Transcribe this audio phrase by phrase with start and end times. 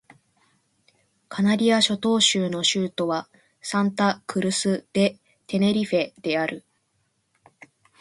[1.29, 3.29] カナリア諸島州の州都は
[3.61, 6.65] サンタ・クルス・デ・テネリフェである